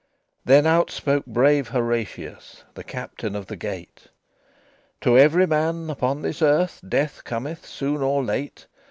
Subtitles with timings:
[0.01, 4.07] XXVII Then out spake brave Horatius, The Captain of the Gate:
[5.01, 8.65] "To every man upon this earth Death cometh soon or late.